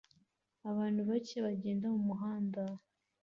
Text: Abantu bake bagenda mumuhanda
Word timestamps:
Abantu 0.69 1.01
bake 1.09 1.37
bagenda 1.45 1.85
mumuhanda 1.93 2.61